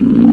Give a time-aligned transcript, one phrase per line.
[0.00, 0.29] Mm-hmm.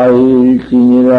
[0.00, 1.10] 천리객이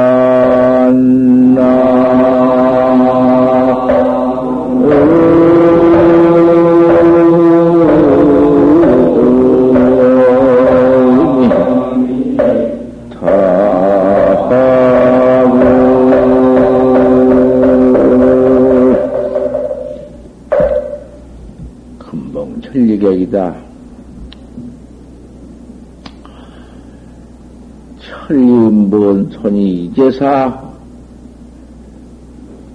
[29.41, 30.72] 손이 이제사.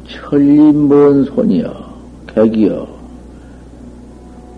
[0.09, 1.72] 천리먼 손이여
[2.34, 2.87] 객이여.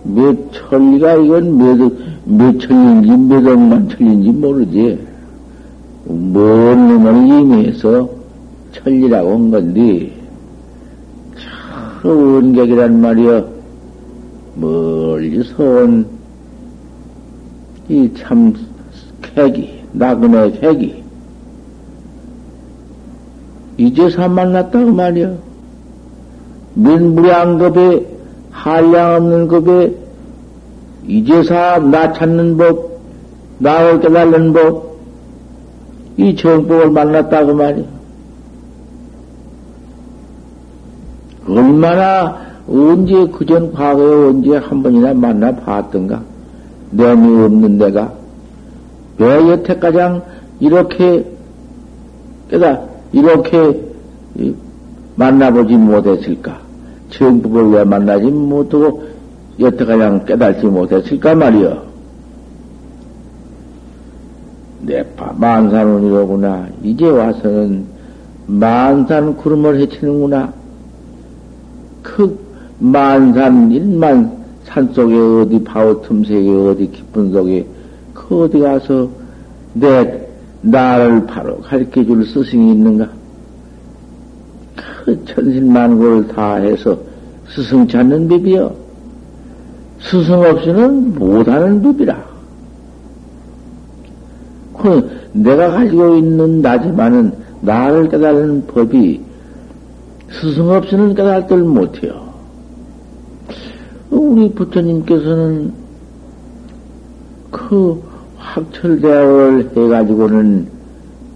[0.03, 1.91] 몇 천리가 이건 몇,
[2.25, 4.99] 몇 천리인지 몇 억만 천리인지 모르지.
[6.05, 8.09] 먼 놈을 임해서
[8.73, 10.11] 천리라고 한 건데
[11.37, 13.47] 참 원객이란 말이여.
[14.55, 16.19] 멀리서 온
[17.89, 18.53] 이 참
[19.21, 20.98] 객이, 나그네 객이,
[23.79, 25.31] 이제서 만났다고 말이야.
[26.73, 28.05] 민무량급에,
[28.51, 29.95] 한량 없는 급에,
[31.07, 32.99] 이제서 나 찾는 법,
[33.59, 34.97] 나를 깨달는 법,
[36.17, 37.85] 이 정법을 만났다고 말이야.
[41.47, 42.37] 얼마나
[42.67, 46.21] 언제 그전 과거에 언제 한 번이나 만나 봤던가?
[46.91, 48.11] 내이 없는 내가
[49.17, 50.21] 왜 여태까지
[50.59, 51.25] 이렇게
[52.49, 53.81] 깨다 이렇게
[55.15, 56.59] 만나보지 못했을까?
[57.09, 59.03] 정법을 왜 만나지 못하고
[59.59, 61.89] 여태까지 깨달지 못했을까 말이여.
[64.81, 66.67] 내파 만산원이로구나.
[66.83, 67.85] 이제 와서는
[68.47, 70.53] 만산 구름을 헤치는구나.
[72.01, 72.39] 그
[72.79, 77.65] 만산 일만 산 속에 어디 바오 틈새에 어디 깊은 속에
[78.13, 79.09] 그 어디 가서
[79.73, 80.18] 내
[80.61, 83.09] 나를 바로 가르쳐 줄 스승이 있는가?
[85.05, 86.97] 그 천신만고를 다 해서
[87.47, 88.75] 스승 찾는 법이여.
[90.01, 92.29] 스승 없이는 못하는 법이라.
[94.77, 99.21] 그 내가 가지고 있는 나지만은 나를 깨달는 법이
[100.31, 102.29] 스승 없이는 깨달들 못해요.
[104.09, 105.73] 우리 부처님께서는
[107.51, 108.01] 그
[108.53, 110.67] 확철대오를 해가지고는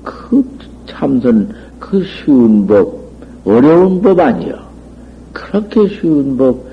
[0.04, 0.44] 그
[0.88, 3.00] 참선, 그 쉬운 법,
[3.46, 4.56] 어려운 법 아니요.
[5.32, 6.66] 그렇게 쉬운 법,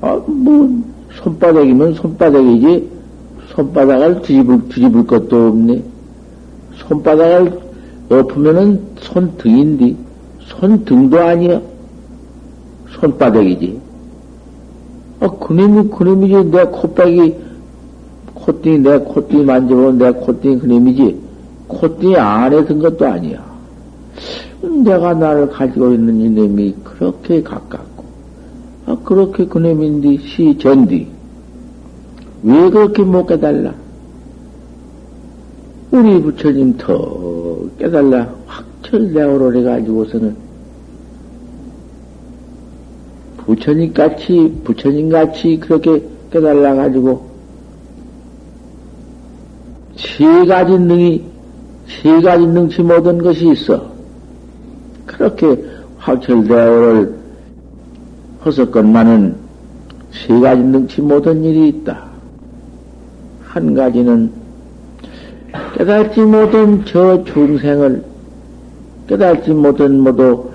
[0.00, 0.82] 아, 뭐,
[1.16, 2.88] 손바닥이면 손바닥이지,
[3.54, 5.82] 손바닥을 뒤집을, 뒤집을 것도 없네.
[6.76, 7.60] 손바닥을
[8.10, 9.96] 엎으면은 손등인데,
[10.40, 11.60] 손등도 아니야.
[13.00, 13.80] 손바닥이지.
[15.20, 16.50] 아, 그놈이, 그놈이지.
[16.50, 17.47] 내 콧박이,
[18.48, 21.20] 콧등이, 내 콧등이 만져보면 내 콧등이 그놈이지.
[21.68, 23.46] 콧등이 안에 든 것도 아니야.
[24.82, 28.04] 내가 나를 가지고 있는 이놈이 그렇게 가깝고,
[28.86, 31.06] 아, 그렇게 그놈인데, 시, 전디.
[32.42, 33.74] 왜 그렇게 못 깨달라?
[35.90, 38.32] 우리 부처님 더 깨달라.
[38.46, 40.36] 확철대오를 해가지고서는
[43.38, 47.27] 부처님 같이, 부처님 같이 그렇게 깨달아가지고,
[50.18, 51.22] 세 가지 능이,
[51.86, 53.86] 세 가지 능치 못한 것이 있어.
[55.06, 55.64] 그렇게
[55.96, 57.14] 확철대오를
[58.44, 59.36] 허석건만은
[60.10, 62.02] 세 가지 능치 못한 일이 있다.
[63.44, 64.32] 한 가지는
[65.76, 68.02] 깨닫지 못한 저 중생을
[69.06, 70.50] 깨닫지 못한 모두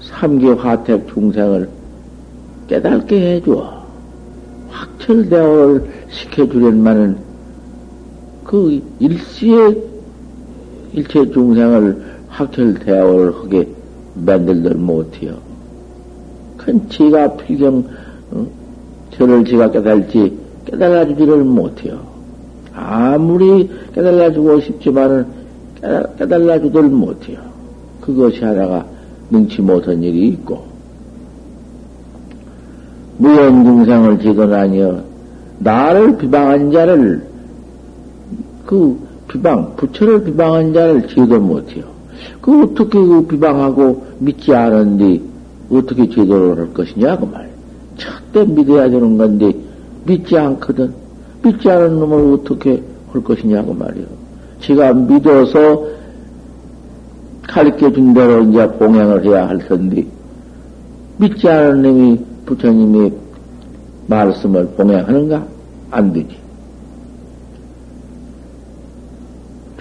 [0.00, 1.68] 삼계 화택 중생을
[2.66, 3.84] 깨닫게 해줘.
[4.70, 7.25] 확철대오를 시켜주련만은
[8.46, 9.76] 그 일시에
[10.92, 13.68] 일체 중생을 확철대오를 하게
[14.14, 15.34] 만들들 못해요.
[16.56, 17.84] 큰 지가 필경
[18.30, 18.46] 어?
[19.10, 22.00] 저를 지가 깨달지 깨달아주지를 못해요.
[22.72, 25.26] 아무리 깨달아주고 싶지만은
[26.18, 27.38] 깨달아주들 못해요.
[28.00, 28.84] 그것이 하나가
[29.30, 30.64] 능치 못한 일이 있고,
[33.18, 35.04] 무연중생을 지도나니여
[35.58, 37.35] 나를 비방한 자를
[38.66, 38.98] 그
[39.28, 41.84] 비방 부처를 비방한 자를 지도 못해요.
[42.40, 45.20] 그 어떻게 그 비방하고 믿지 않은데
[45.70, 47.50] 어떻게 제도를 할 것이냐 그 말.
[47.96, 49.54] 첫때 믿어야 되는 건데
[50.04, 50.92] 믿지 않거든.
[51.42, 52.82] 믿지 않은 놈을 어떻게
[53.12, 54.04] 할 것이냐고 말이요.
[54.60, 55.84] 지가 믿어서
[57.46, 60.04] 가르쳐 준 대로 이제 봉행을 해야 할 텐데,
[61.18, 63.12] 믿지 않은 놈이 부처님이
[64.08, 65.46] 말씀을 봉행하는가?
[65.90, 66.45] 안 되지.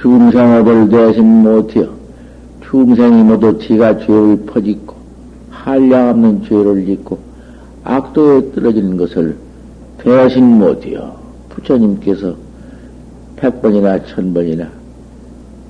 [0.06, 1.90] 중생업을 대신 못해요.
[2.62, 4.94] 중생이 모두 지가 죄를 퍼짓고,
[5.50, 7.18] 한량 없는 죄를 짓고,
[7.84, 9.36] 악도에 떨어지는 것을
[9.98, 11.16] 대신 못해요.
[11.50, 12.36] 부처님께서
[13.36, 14.70] 백 번이나 천 번이나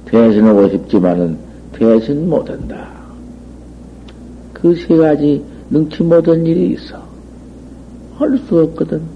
[0.04, 1.38] 대신하고 싶지만은
[1.72, 2.90] 대신 못한다.
[4.52, 7.02] 그 세 가지 능치 못한 일이 있어.
[8.18, 9.15] 할 수 없거든.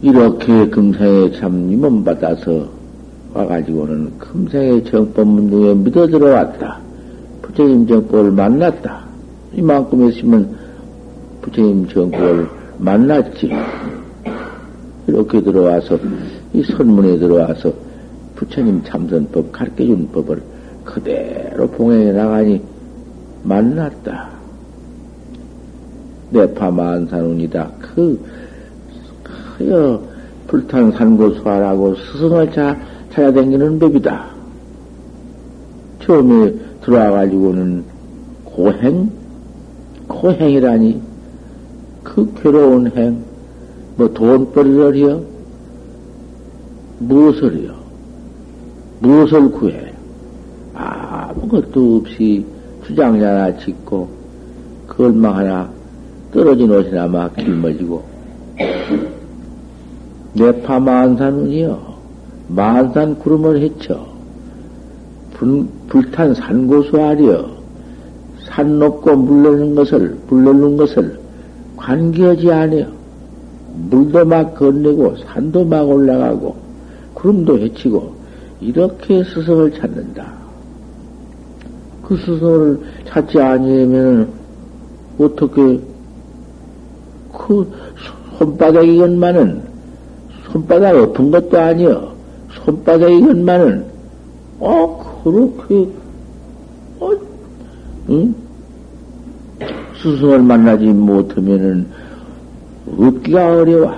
[0.00, 2.68] 이렇게 금생에 참 임원 받아서
[3.34, 6.78] 와가지고는 금생의 정법 중에 믿어 들어왔다.
[7.42, 9.04] 부처님 정법을 만났다.
[9.54, 10.56] 이만큼 했으면
[11.42, 12.48] 부처님 정법을
[12.78, 13.50] 만났지.
[15.08, 15.98] 이렇게 들어와서,
[16.52, 17.72] 이 선문에 들어와서
[18.36, 20.40] 부처님 참선법 가르쳐 준 법을
[20.84, 22.62] 그대로 봉행해 나가니
[23.42, 24.28] 만났다.
[26.30, 27.70] 내파만산운이다.
[27.80, 28.20] 그,
[29.58, 30.00] 그여
[30.46, 32.76] 불탄 산고수하라고 스승을 차,
[33.12, 34.26] 찾아다니는 법이다.
[36.04, 37.84] 처음에 들어와가지고는
[38.44, 39.10] 고행?
[40.06, 41.02] 고행이라니.
[42.02, 43.22] 그 괴로운 행.
[43.96, 45.22] 뭐 돈벌이를요?
[47.00, 47.74] 무엇을요?
[49.00, 49.92] 무엇을 구해?
[50.74, 52.44] 아무것도 없이
[52.86, 54.08] 주장이 하나 짓고,
[54.86, 55.68] 그 얼마 하나
[56.32, 58.02] 떨어진 옷이나 막 길머지고,
[60.38, 61.78] 내파 만산은요,
[62.48, 64.06] 만산 구름을 헤쳐,
[65.34, 67.48] 불, 불탄 산고수 아리여,
[68.44, 71.18] 산 높고 물 넣는 것을, 물 넣는 것을
[71.76, 72.86] 관계하지 않아요.
[73.90, 76.56] 물도 막 건네고 산도 막 올라가고
[77.14, 78.12] 구름도 헤치고
[78.60, 80.32] 이렇게 스승을 찾는다.
[82.02, 84.28] 그 스승을 찾지 아니하면
[85.18, 85.80] 어떻게
[87.32, 87.70] 그
[88.38, 89.67] 손바닥이건만은
[90.52, 92.12] 손바닥 엎은 것도 아니여
[92.64, 93.84] 손바닥이건만은
[94.60, 95.88] 어 그렇게
[97.00, 97.10] 어
[98.10, 98.34] 응?
[100.02, 101.86] 스승을 만나지 못하면은
[102.98, 103.92] 얻기가 어려워.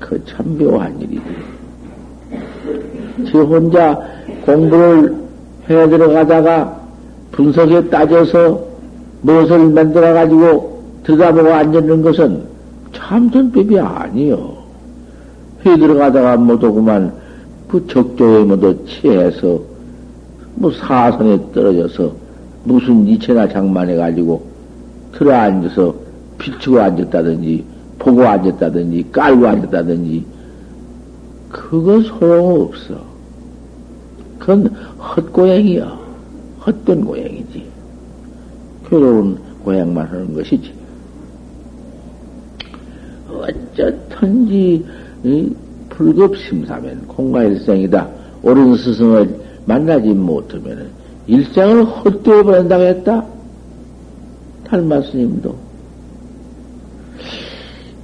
[0.00, 1.22] 그 참 묘한 일이지.
[3.26, 3.98] 지 혼자
[4.44, 5.14] 공부를
[5.70, 6.80] 해 들어가다가
[7.32, 8.60] 분석에 따져서
[9.22, 12.42] 무엇을 만들어가지고 들어가보고 앉는 것은
[12.92, 14.53] 참선법이 아니요.
[15.66, 17.12] 해 들어가다가 못 오구만
[17.68, 19.60] 그 적조에 모두 취해서
[20.54, 22.12] 뭐 사선에 떨어져서
[22.64, 24.46] 무슨 이체나 장만해가지고
[25.12, 25.94] 들어 앉아서
[26.38, 27.64] 비추고 앉았다든지
[27.98, 30.24] 보고 앉았다든지 깔고 앉았다든지
[31.54, 33.00] 그거 소용없어.
[34.40, 34.66] 그건
[34.98, 35.98] 헛고양이야.
[36.66, 37.64] 헛된 고양이지.
[38.88, 40.72] 괴로운 고양만 하는 것이지.
[43.30, 44.84] 어쩌든지
[45.90, 48.08] 불급심사면 공과일생이다.
[48.42, 50.88] 옳은 스승을 만나지 못하면
[51.26, 53.24] 일생을 헛되어 버린다고 했다.
[54.64, 55.54] 탈마 스님도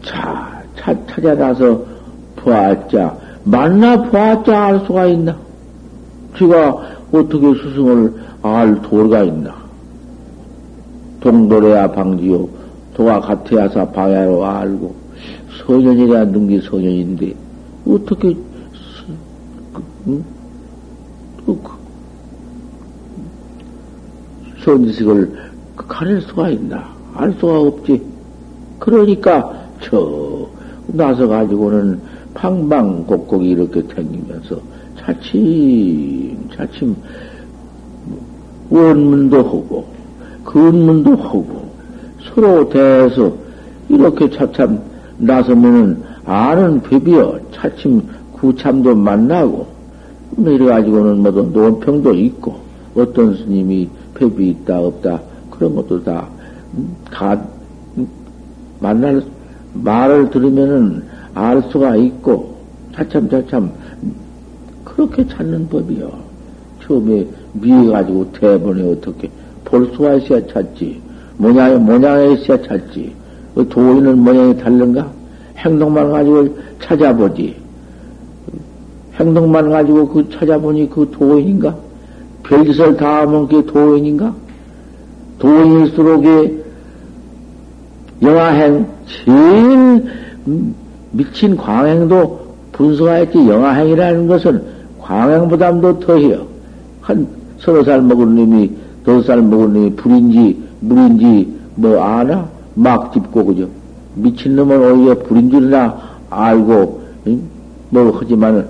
[0.03, 1.85] 자, 차, 찾아나서
[2.37, 5.37] 보았자, 만나 보았자 알 수가 있나?
[6.39, 6.75] 지가
[7.13, 9.55] 어떻게 스승을 알 도가 있나?
[11.21, 12.49] 동도래야 방지요.
[12.95, 14.95] 도와 같아야사 방야로 알고,
[15.67, 17.35] 소년이라 능기 소년인데,
[17.87, 18.37] 어떻게,
[20.07, 20.25] 응?
[21.47, 21.71] 그, 그,
[24.65, 26.95] 손지식을 가릴 수가 있나?
[27.15, 28.03] 알 수가 없지.
[28.79, 30.49] 그러니까, 저,
[30.89, 32.01] 나서 가지고는
[32.35, 34.61] 방방 곡곡 이렇게 다니면서
[34.99, 36.97] 차츰, 차츰,
[38.71, 39.87] 원문도 하고,
[40.45, 41.71] 근문도 하고,
[42.23, 43.33] 서로 대해서
[43.89, 44.90] 이렇게 차참
[45.21, 49.67] 나서면은 아는 법이여 차츰 구참도 만나고,
[50.31, 52.57] 뭐 이래가지고는 뭐도 논평도 있고,
[52.95, 56.27] 어떤 스님이 법이 있다, 없다, 그런 것도 다,
[57.11, 57.41] 다,
[58.81, 59.23] 만날,
[59.75, 62.57] 말을 들으면은 알 수가 있고,
[62.95, 63.71] 차참 차참,
[64.85, 66.11] 그렇게 찾는 법이요.
[66.83, 69.31] 처음에 미해 가지고 대본에 어떻게
[69.65, 71.01] 볼 수가 있어야 찾지.
[71.37, 73.20] 모양에, 모양에 있어야 찾지.
[73.55, 75.07] 그 도인은 모양이 다른가?
[75.57, 76.49] 행동만 가지고
[76.83, 77.57] 찾아보지.
[79.15, 81.75] 행동만 가지고 그 찾아보니 그 도인인가?
[82.45, 84.35] 별짓을 다 하면 그게 도인인가?
[85.39, 86.61] 도인일수록에
[88.23, 90.05] 영화행 제일
[91.13, 92.41] 미친 광행도
[92.73, 94.63] 분석하였지 영화행이라는 것은
[95.01, 96.47] 광행보다도 더해요.
[97.01, 97.27] 한
[97.59, 98.71] 서너 살 먹은 놈이
[99.05, 102.49] 다섯 살 먹은 놈이 불인지 물인지 뭐 아나?
[102.81, 103.69] 막 짚고 그죠?
[104.15, 107.03] 미친 놈은 오히려 불인 줄이나 알고
[107.91, 108.67] 뭐 하지만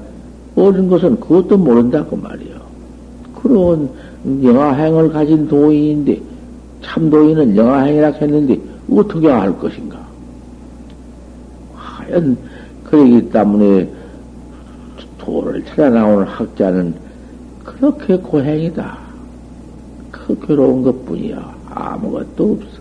[0.57, 2.57] 어린 것은 그것도 모른다고 말이요.
[3.40, 3.88] 그런
[4.43, 6.21] 영화행을 가진 도인인데
[6.83, 8.59] 참 도인은 영화행이라 했는데
[8.90, 10.00] 어떻게 알 것인가?
[11.76, 12.37] 하연
[12.83, 13.88] 그러기 때문에
[15.19, 16.95] 도를 찾아 나오는 학자는
[17.64, 18.99] 그렇게 고행이다.
[20.11, 21.55] 그 괴로운 것 뿐이야.
[21.71, 22.80] 아무것도 없어.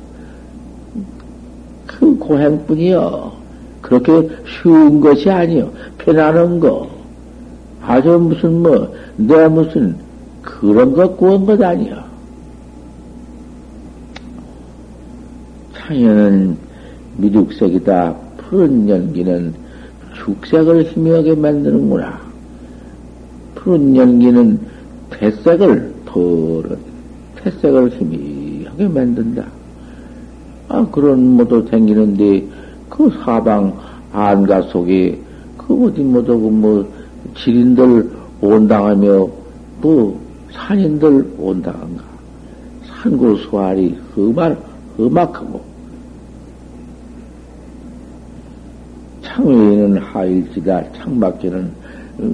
[1.89, 3.31] 그 고행뿐이요.
[3.81, 5.71] 그렇게 쉬운 것이 아니요.
[5.97, 6.87] 편안한 거.
[7.81, 9.95] 아주 무슨 뭐, 내 무슨
[10.43, 12.05] 그런 것 구한 것 아니야.
[15.73, 16.55] 창현은
[17.17, 18.15] 미륵색이다.
[18.37, 19.53] 푸른 연기는
[20.13, 22.19] 죽색을 희미하게 만드는구나.
[23.55, 24.59] 푸른 연기는
[25.09, 26.77] 태색을 푸른
[27.37, 29.58] 태색을 희미하게 만든다.
[30.69, 32.47] 아 그런 모도 댕기는데
[32.89, 33.75] 그 사방
[34.13, 35.19] 안가 속에
[35.57, 36.87] 그 어디 모두 뭐
[37.35, 38.09] 지린들
[38.41, 39.27] 온당하며
[39.81, 40.19] 뭐
[40.51, 42.03] 산인들 온당한가
[42.85, 44.57] 산고 수알이 험한
[44.97, 45.61] 험악하고
[49.23, 51.71] 창외에는 하일지다 창밖에는
[52.19, 52.33] 어,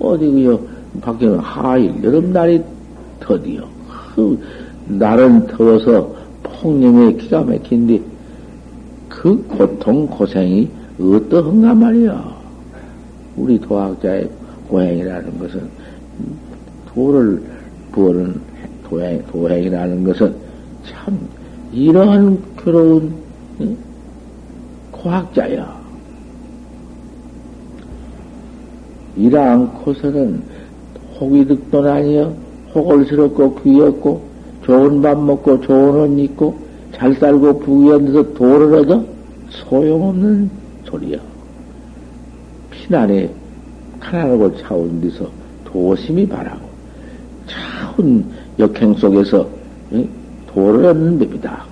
[0.00, 0.60] 어디 그요
[1.00, 2.62] 밖에는 하일 여름날이
[3.20, 3.66] 더디요.
[4.14, 4.38] 그
[4.88, 6.14] 날은 더워서
[6.62, 8.00] 폭염에 기가 막힌데
[9.08, 12.40] 그 고통 고생이 어떠한가 말이야.
[13.36, 14.30] 우리 도학자의
[14.68, 15.68] 고행이라는 것은
[16.86, 17.42] 도를
[17.90, 18.40] 부어는
[18.88, 20.34] 도행, 도행이라는 것은
[20.86, 21.18] 참
[21.72, 23.12] 이러한 괴로운
[24.92, 25.82] 고학자야.
[29.16, 30.42] 이러 않고서는
[31.18, 32.34] 혹이 득돈 아니여
[32.74, 34.31] 호걸스럽고 귀엽고
[34.64, 36.56] 좋은 밥 먹고 좋은 옷 입고
[36.94, 39.04] 잘 살고 부귀한데서 도를 얻어
[39.50, 40.50] 소용없는
[40.84, 41.18] 소리야.
[42.70, 43.30] 피난에
[44.00, 45.28] 가난하고 차운 데서
[45.64, 46.60] 도심이 바라고
[47.46, 48.24] 차운
[48.58, 49.48] 역행 속에서
[50.46, 51.64] 도를 얻는 법이다.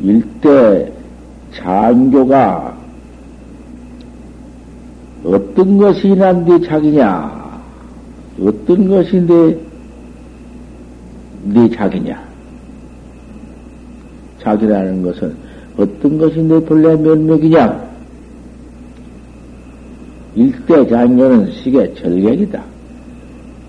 [0.00, 0.92] 일대
[1.52, 2.75] 장교가
[5.26, 7.60] 어떤 것이 난데 자기냐?
[8.40, 9.58] 어떤 것인데
[11.44, 12.22] 네 자기냐?
[14.40, 15.34] 자기라는 것은
[15.76, 17.86] 어떤 것인데 본래 면목이냐?
[20.36, 22.62] 일대 장교는 시계 절객이다.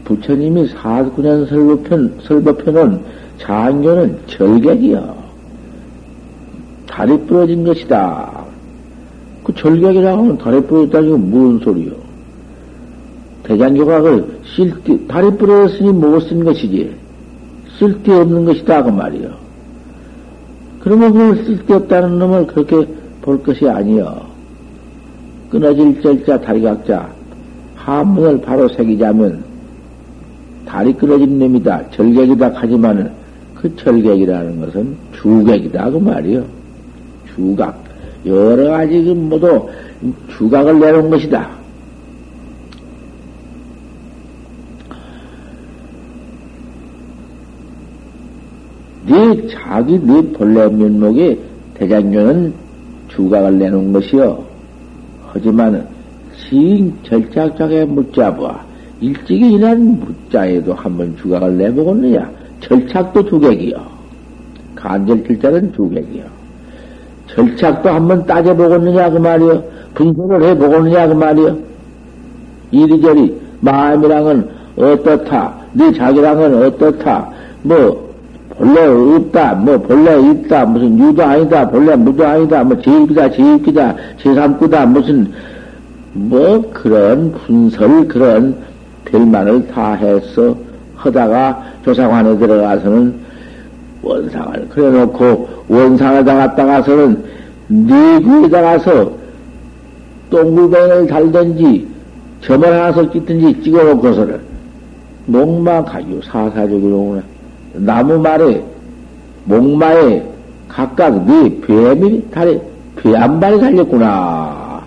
[0.04, 3.02] 부처님이 사구년 설법편, 설법편은
[3.40, 5.18] 장교는 절객이요.
[6.88, 8.37] 다리 부러진 것이다.
[9.58, 11.92] 그 절격이라고 하면 다리 부러졌다는 건 무슨 소리요?
[13.44, 16.96] 대장교가 그 쓸데, 다리 부러졌으니 못 쓴 것이지.
[17.80, 18.84] 쓸데없는 것이다.
[18.84, 19.30] 그 말이요.
[20.80, 22.88] 그러면 그걸 쓸데없다는 놈을 그렇게
[23.22, 24.22] 볼 것이 아니요.
[25.50, 27.10] 끊어질 절자 다리각자
[27.76, 29.44] 한문을 바로 새기자면
[30.66, 31.92] 다리 끊어진 놈이다.
[31.92, 33.12] 절객이다 하지만은
[33.56, 35.90] 그 절객이라는 것은 주객이다.
[35.92, 36.44] 그 말이요.
[37.34, 37.87] 주각,
[38.26, 39.70] 여러 가지 그 모두
[40.38, 41.50] 주각을 내놓은 것이다.
[49.06, 51.40] 네 자기 네 본래 면목에
[51.76, 52.54] 대장교는
[53.10, 54.44] 주각을 내놓은 것이요.
[55.28, 55.88] 하지만
[56.36, 58.66] 시인 절착착에 묻자봐
[59.00, 62.30] 일찍이 일한 묻자에도 한번 주각을 내보겠느냐?
[62.62, 63.76] 절착도 두객이요.
[64.76, 66.37] 간절길자는 두객이요.
[67.28, 69.64] 절착도 한번 따져보겠느냐 그 말이요.
[69.96, 71.58] 분석을 해보겠느냐 그 말이요.
[72.72, 75.54] 이리저리 마음이랑은 어떻다.
[75.74, 77.30] 네 자기랑은 어떻다.
[77.64, 78.08] 뭐
[78.58, 79.54] 본래 없다.
[79.56, 80.66] 뭐 본래 있다.
[80.66, 81.70] 무슨 유도 아니다.
[81.70, 82.64] 본래 무도 아니다.
[82.64, 83.32] 뭐 제입이다.
[83.32, 83.96] 제입기다.
[84.22, 84.86] 제삼구다.
[84.88, 85.32] 무슨
[86.14, 88.56] 뭐 그런 분설 그런
[89.06, 90.56] 별만을 다 해서
[90.96, 93.27] 하다가 조사관에 들어가서는
[94.08, 97.24] 원상을 그래놓고 원상에다 갔다가서는
[97.68, 99.12] 네구에다 가서
[100.30, 101.88] 똥구뱅을 달든지
[102.42, 104.40] 점을 하나서 찍든지 찍어놓고서는
[105.26, 107.22] 목마 가유 사사적으로
[107.74, 108.64] 나무 말에
[109.46, 110.24] 목마에
[110.68, 112.62] 각각 네 뱀이 달에
[112.98, 114.82] 뱀발이 달렸구나.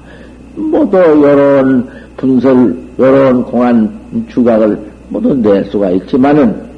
[0.54, 3.90] 모두 요런 분설 요런 공안
[4.28, 6.69] 주각을 모두 낼 수가 있지만은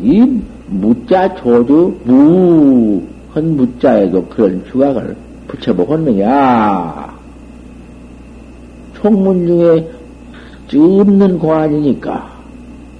[0.00, 5.16] 이 무자 조주 무한 무자에도 그런 주각을
[5.48, 7.18] 붙여보겠느냐?
[8.94, 9.90] 총문 중에
[10.74, 12.30] 없는 공안이니까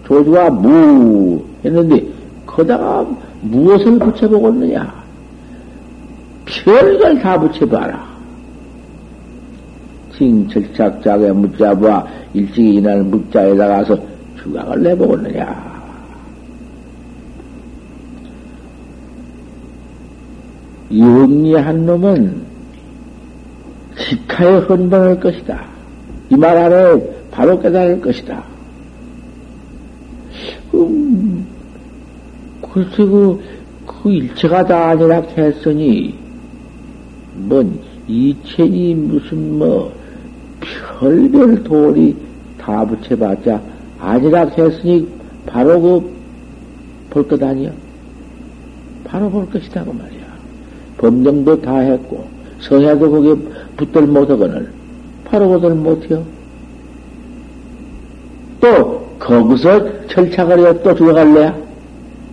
[0.06, 2.04] 조주가 무 했는데
[2.46, 3.06] 거다가
[3.42, 5.04] 무엇을 붙여보겠느냐?
[6.46, 8.08] 별걸 다 붙여봐라.
[10.16, 13.98] 징철착작의 무자와 일찍이 이날 무자에다 가서
[14.42, 15.67] 주각을 내보겠느냐.
[20.96, 22.42] 영리한 놈은
[23.96, 25.66] 직하에 헌방할 것이다.
[26.30, 28.44] 이 말 안에 바로 깨달을 것이다.
[30.74, 31.46] 음,
[32.62, 33.40] 글쎄, 그,
[33.86, 36.14] 그 일체가 다 아니라 했으니,
[37.34, 39.92] 뭔, 이체니 무슨 뭐,
[40.98, 42.14] 별별 도리
[42.58, 43.60] 다 붙여봤자
[44.00, 45.08] 아니라 했으니
[45.46, 46.18] 바로 그
[47.10, 47.70] 볼 것 아니야.
[49.04, 50.17] 바로 볼 것이다 그 말이야.
[50.98, 52.26] 범정도 다 했고
[52.60, 53.34] 성야도 거기에
[53.76, 54.70] 붙들 못하거늘
[55.24, 56.24] 바로 붙들 못해요.
[58.60, 61.56] 또 거기서 철착을 해야 또 들어갈래야?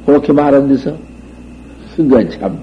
[0.06, 0.95] 그렇게 말한 데서
[1.95, 2.58] 그건 참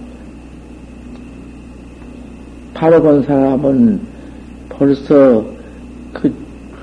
[2.74, 4.00] 바로 본 사람은
[4.68, 5.44] 벌써
[6.12, 6.32] 그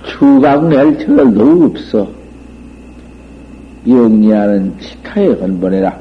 [0.04, 2.08] 추각 낼 철도 없어.
[3.88, 5.98] 영리하는 치카에 헌번해라.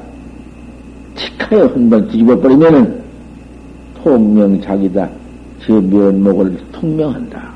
[1.15, 2.98] 치카에 헌번 뒤집어 버리면은
[4.03, 5.09] 통명작이다.
[5.61, 7.51] 제 면목을 통명한다.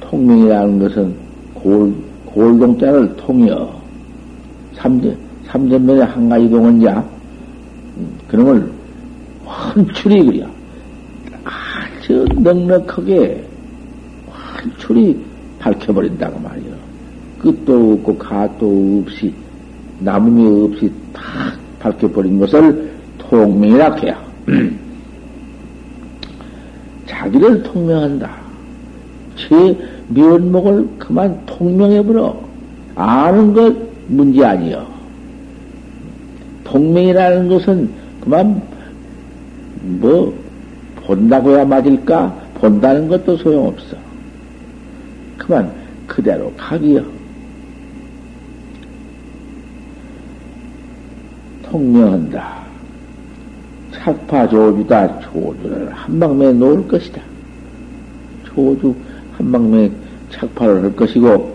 [0.00, 1.14] 통명이라는 것은
[1.54, 1.94] 골,
[2.26, 3.80] 골동자를 통여.
[4.74, 7.04] 삼전, 삼전면에 한 가지 동원자.
[8.26, 8.70] 그런 걸
[9.44, 10.46] 환출이 그려.
[11.44, 13.44] 아주 넉넉하게
[14.30, 15.24] 환출이
[15.58, 16.72] 밝혀버린다고 말이요.
[17.38, 19.32] 끝도 없고 가도 없이
[20.00, 21.22] 남음이 없이 다
[21.78, 24.20] 밝혀버린 것을 통명이라 해야.
[27.22, 28.30] 자기를 통명한다.
[29.36, 32.36] 제 면목을 그만 통명해버려.
[32.96, 33.74] 아는 것
[34.08, 34.84] 문제 아니여.
[36.64, 38.60] 통명이라는 것은 그만
[39.82, 40.36] 뭐
[40.96, 42.34] 본다고야 맞을까?
[42.54, 43.96] 본다는 것도 소용없어.
[45.38, 45.70] 그만
[46.08, 47.02] 그대로 가기여.
[51.70, 52.61] 통명한다.
[54.02, 55.20] 착파 조주다.
[55.20, 57.22] 조주를 한 방면에 놓을 것이다.
[58.44, 58.94] 조주
[59.36, 59.90] 한 방면에
[60.30, 61.52] 착파를 할 것이고,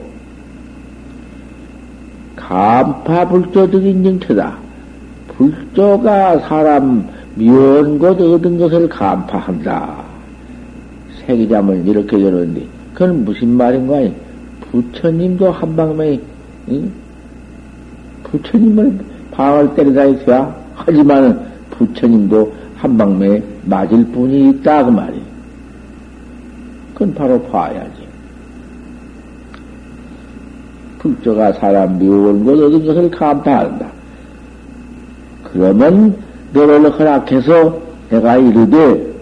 [2.36, 4.58] 감파 불조적인 정체다.
[5.36, 7.06] 불조가 사람
[8.00, 10.06] 것 얻은 것을 감파한다.
[11.20, 14.10] 세기자을 이렇게 저러는데, 그건 무슨 말인가?
[14.72, 16.20] 부처님도 한 방면에,
[16.70, 16.92] 응?
[18.24, 19.00] 부처님을
[19.32, 25.22] 방을 때리다 있어야 하지만 부처님도 한 방면에 맞을 뿐이 있다, 그 말이야.
[26.94, 28.08] 그건 바로 봐야지.
[31.00, 33.88] 불조가 사람 미운 것 얻은 것을 감파한다.
[35.44, 36.16] 그러면
[36.54, 39.14] 너를 허락해서 내가 이르되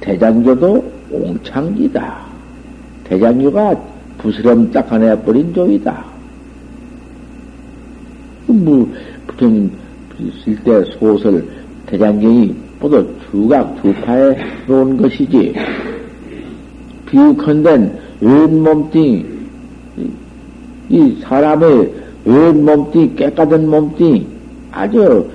[0.00, 2.18] 대장교도 옹창기다.
[3.04, 3.76] 대장교가
[4.18, 6.04] 부스럼 닦아내버린 종이다.
[8.46, 8.90] 뭐,
[9.26, 9.70] 부처님
[10.18, 11.44] 있을 때 소설,
[11.86, 15.54] 대장경이 모두 두각 두파에 놓은 것이지.
[17.06, 19.26] 비유컨대 왼 몸뚱이
[20.88, 24.26] 이 사람의 왼 몸뚱이 깨끗한 몸뚱이
[24.70, 25.30] 아주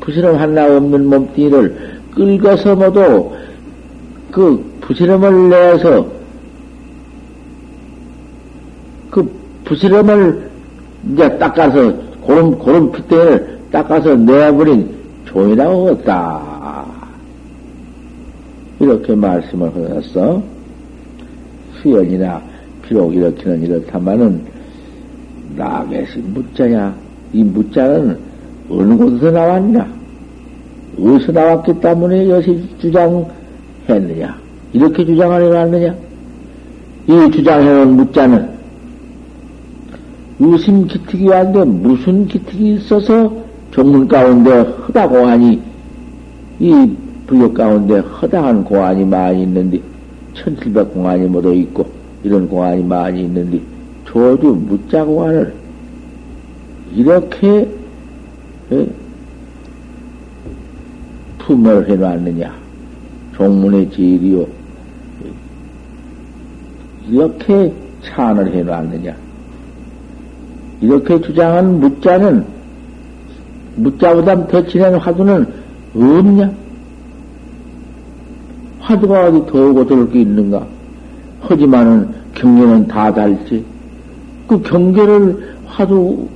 [0.00, 3.30] 부스럼 하나 없는 몸뚱이를 끌어서 모두
[4.30, 6.06] 그 부스럼을 내서
[9.10, 9.30] 그
[9.64, 10.50] 부스럼을
[11.12, 14.88] 이제 닦아서 고름 고름 핏대를 닦아서 내버린
[15.24, 16.86] 종이라고 했다.
[18.78, 20.40] 이렇게 말씀을 하셨어.
[21.82, 22.40] 수연이나
[22.82, 24.42] 비록 이렇게는 이렇다마는
[25.56, 26.94] 나게시 무자냐.
[27.32, 28.16] 이 무자는
[28.70, 29.92] 어느 곳에서 나왔냐?
[31.00, 34.38] 어디서 나왔기 때문에 여시 주장했느냐?
[34.72, 35.94] 이렇게 주장을 해왔느냐?
[37.08, 38.59] 이 주장해온 무자는
[40.40, 43.30] 유심 기특이 왔는데 무슨 기특이 있어서
[43.72, 45.60] 종문 가운데 허다 공안이
[46.58, 49.80] 이 불교 가운데 허다한 공안이 많이 있는데
[50.34, 51.86] 천칠백 공안이 모두 있고
[52.24, 53.60] 이런 공안이 많이 있는데
[54.06, 55.54] 조주 무자 공안을
[56.94, 57.68] 이렇게
[58.72, 58.86] 예?
[61.38, 62.54] 품을 해놨느냐?
[63.36, 64.46] 종문의 지리요.
[67.08, 67.72] 이렇게
[68.02, 69.29] 찬을 해놨느냐
[70.80, 72.44] 이렇게 주장한 무자는
[73.76, 75.46] 무자보다 더 진한 화두는
[75.94, 76.50] 없냐?
[78.80, 80.66] 화두가 어디 더우고 더울 게 있는가?
[81.42, 83.64] 하지만은 경계는 다 달지.
[84.46, 86.28] 그 경계를 화두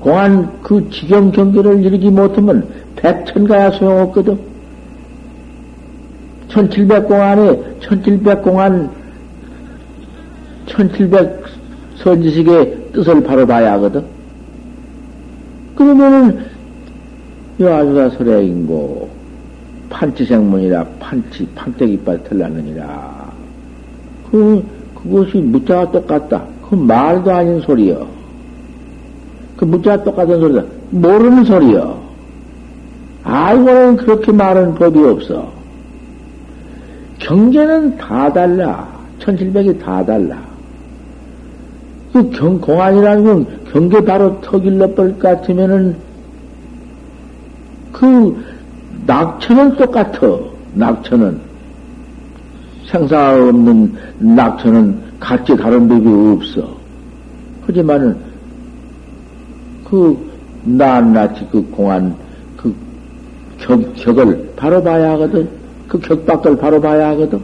[0.00, 2.66] 공안 그 지경 경계를 이루지 못하면
[2.96, 4.38] 백천가야 소용없거든.
[6.48, 8.90] 천칠백 공안에 천칠백 공안
[10.66, 11.44] 천칠백
[11.96, 14.04] 선지식의 뜻을 바로 봐야 하거든.
[15.74, 16.44] 그러면은
[17.58, 19.08] 여아주가 설해인고
[19.90, 23.32] 판치생문이라 판치 판때기빨 털나느니라.
[24.30, 26.44] 그 그것이 무자가 똑같다.
[26.68, 28.06] 그 말도 아닌 소리여.
[29.56, 30.64] 그 무자가 똑같은 소리다.
[30.90, 32.00] 모르는 소리여.
[33.22, 35.52] 알고는 그렇게 말하는 법이 없어.
[37.18, 38.88] 경계는 다 달라.
[39.18, 40.49] 천칠백이 다 달라.
[42.20, 45.96] 그 경, 공안이라는 건 경계 바로 터길러 버릴 것 같으면은
[47.92, 48.44] 그
[49.06, 50.38] 낙천은 똑같아.
[50.74, 51.40] 낙천은.
[52.86, 56.76] 생사 없는 낙천은 같이 다른 법이 없어.
[57.66, 58.16] 하지만은
[59.84, 60.30] 그
[60.64, 62.14] 낱낱이 그 공안
[62.56, 62.74] 그
[63.58, 65.48] 격, 격을 바로 봐야 하거든.
[65.88, 67.40] 그 격밖을 바로 봐야 하거든.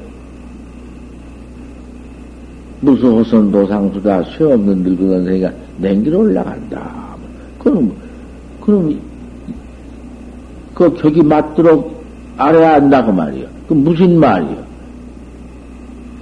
[2.80, 7.06] 무수호선 도상수다 쇠없는 늙은 선생이가 냉기로 올라간다.
[7.58, 7.92] 그럼,
[8.60, 8.98] 그럼,
[10.74, 12.04] 그 격이 맞도록
[12.36, 13.46] 알아야 한다, 그 말이요.
[13.68, 14.56] 그 무슨 말이요?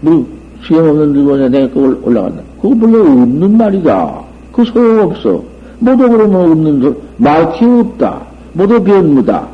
[0.01, 0.27] 뭐,
[0.63, 2.43] 수염 없는 늙은 선생이 그 올라간다.
[2.63, 4.23] 그거 본래 없는 말이다.
[4.53, 5.43] 그 소용없어.
[5.81, 8.23] 모두 그러면 없는 소, 말기 없다.
[8.53, 9.49] 모두 변무다.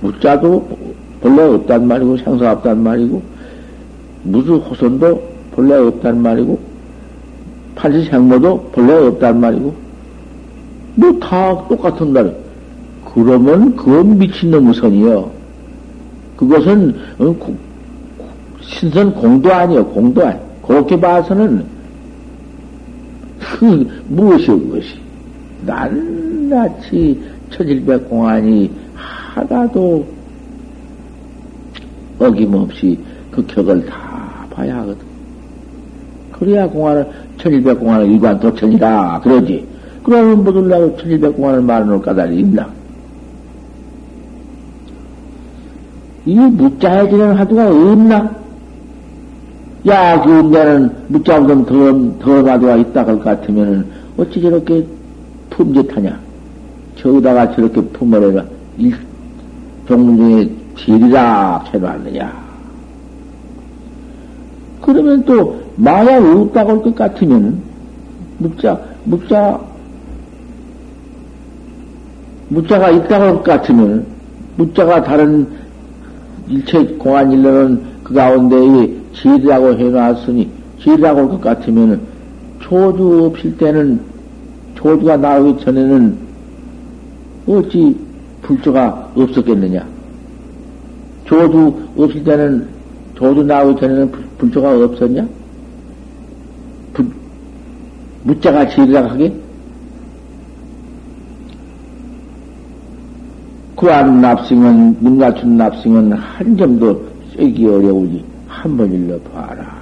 [0.00, 0.68] 무자도
[1.20, 3.22] 본래 없단 말이고, 생사 없단 말이고,
[4.24, 6.58] 무수 호선도 본래 없단 말이고,
[7.74, 9.74] 팔지생모도 본래 없단 말이고,
[10.96, 12.34] 뭐 다 똑같은 날.
[13.14, 15.30] 그러면 그건 미친놈의 선이요.
[16.36, 17.36] 그것은 어,
[18.60, 20.38] 신선 공도 아니요, 공도 아니.
[20.66, 21.64] 그렇게 봐서는
[23.38, 24.94] 그 무엇이 그것이
[25.66, 30.06] 낱낱이 천일백 공안이 하나도
[32.18, 32.98] 어김없이
[33.30, 35.11] 그 격을 다 봐야 하거든.
[36.42, 37.06] 그래야 공안을,
[37.38, 39.20] 천일백 공안을 일관 도천이다.
[39.22, 39.64] 그러지.
[40.02, 42.68] 그러면 뭐들라고 천일백 공안을 말해놓을 까닭이 있나?
[46.26, 48.28] 이 무자해지는 화두가 없나?
[49.86, 54.84] 야, 그 내는 무자보다 더, 더 화두가 있다 할 것 같으면은 어찌 저렇게
[55.50, 56.18] 품짓하냐?
[56.96, 58.44] 저기다가 저렇게 품어내가
[58.78, 58.96] 일,
[59.86, 62.41] 종문 중에 질이라 해놨느냐?
[64.82, 67.60] 그러면 또 마야 없다고 할 것 같으면
[68.38, 69.60] 묵자 묵자
[72.48, 74.04] 묵자가 있다고 할 것 같으면
[74.56, 75.46] 묵자가 다른
[76.48, 80.48] 일체 공안 일로는 그 가운데에 지리라고 해놨으니
[80.80, 82.00] 지리라고 할 것 같으면
[82.60, 84.00] 조주 없을 때는
[84.74, 86.16] 조주가 나오기 전에는
[87.46, 87.96] 어찌
[88.42, 89.84] 불조가 없었겠느냐?
[91.24, 92.66] 조주 없을 때는
[93.14, 94.12] 조주 나오기 전에는
[94.42, 95.28] 불조가 없었냐?
[98.24, 99.32] 무자가 지리라 하게?
[103.76, 107.04] 구한 납승은, 눈 갖춘 납승은 한 점도
[107.36, 109.76] 쐐기 어려우니 한 번 일러 봐라.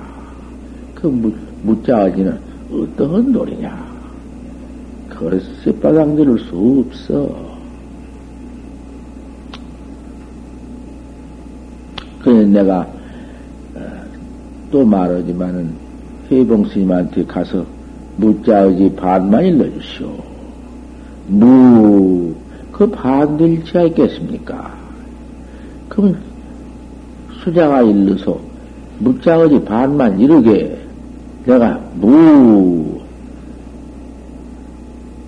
[0.94, 2.38] 그 무, 무자어지는
[2.70, 3.90] 어떠한 노래냐?
[5.08, 7.50] 그걸 쌔바닥 들을 수 없어.
[12.22, 12.99] 그래 내가 어,
[14.70, 15.70] 또 말하지만은
[16.30, 17.64] 회봉 스님한테 가서
[18.16, 20.08] 무자의지 반만 일러주시오.
[21.28, 22.34] 무,
[22.70, 24.74] 그 반들 지하 있겠습니까?
[25.88, 26.16] 그럼
[27.42, 28.38] 수자가 일러서
[28.98, 30.78] 무자의지 반만 이르게
[31.46, 33.00] 내가 무,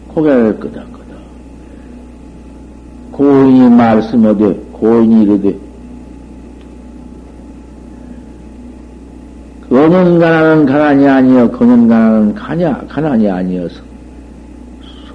[0.09, 1.17] 고개를 끄덕끄덕.
[3.13, 5.59] 고인이 말씀하되, 고인이 이르되,
[9.73, 13.81] 어는 가난은 가난이 아니여, 그는 가난은 가냐, 가난이 아니어서,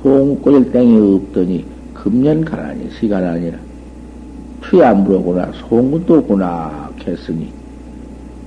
[0.01, 3.55] 송꼬질 땡이 없더니, 금년 가난이, 시가난이라.
[4.63, 7.53] 추야안 물어구나, 송구도 없구나, 했으니,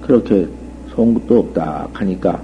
[0.00, 0.48] 그렇게
[0.96, 2.42] 송구도 없다 하니까,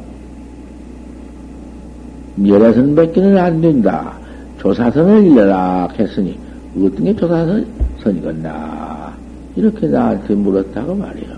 [2.36, 4.16] 멸해선 뱉기는 안 된다.
[4.60, 6.38] 조사선을 일러라 했으니,
[6.76, 9.12] 어떤 게 조사선이겠나.
[9.56, 11.36] 이렇게 나한테 물었다고 말이야.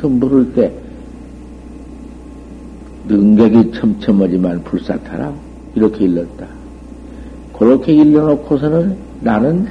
[0.00, 0.72] 그 물을 때,
[3.08, 5.32] 능객이 첨첨하지만 불사타라.
[5.74, 6.46] 이렇게 일렀다.
[7.58, 9.66] 그렇게 일러놓고서는 나는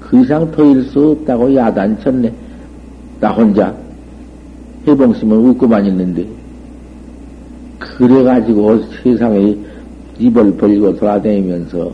[0.00, 2.32] 그 이상 더 일 수 없다고 야단쳤네.
[3.20, 3.74] 나 혼자
[4.86, 6.26] 해봉심을 웃고만 있는데.
[7.78, 9.56] 그래가지고 세상에
[10.18, 11.92] 입을 벌리고 돌아다니면서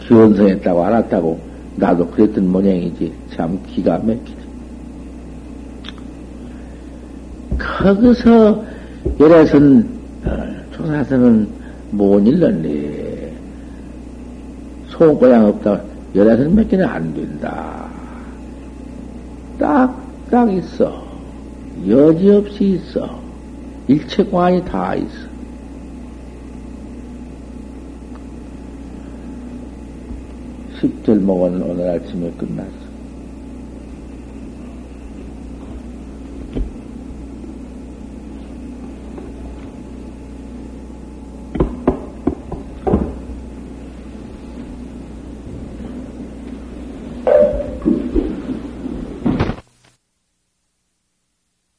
[0.00, 1.38] 기원성했다고 알았다고
[1.76, 3.12] 나도 그랬던 모양이지.
[3.34, 4.36] 참 기가 막히지.
[7.58, 8.64] 거기서
[10.24, 10.30] 어,
[10.72, 11.48] 조사선은
[11.92, 13.32] 못 일렀네.
[14.88, 15.80] 소고양 없다.
[16.14, 17.88] 열애선 몇 개는 안 된다.
[19.58, 19.96] 딱,
[20.30, 21.06] 딱 있어.
[21.86, 23.18] 여지없이 있어.
[23.86, 25.28] 일체 관이 다 있어.
[30.80, 32.87] 십절 먹은 오늘 아침에 끝났어.